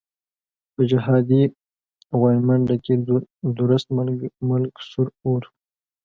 [0.73, 1.41] په جهادي
[2.19, 2.93] غويمنډه کې
[3.59, 3.87] درست
[4.49, 5.49] ملک سور اور وو.